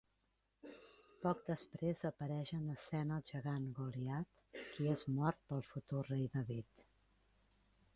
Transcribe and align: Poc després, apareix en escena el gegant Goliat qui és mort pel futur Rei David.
Poc 1.25 1.43
després, 1.49 2.01
apareix 2.11 2.55
en 2.61 2.65
escena 2.77 3.21
el 3.21 3.29
gegant 3.29 3.69
Goliat 3.83 4.43
qui 4.63 4.93
és 4.99 5.09
mort 5.21 5.43
pel 5.53 5.67
futur 5.73 6.05
Rei 6.13 6.31
David. 6.39 6.89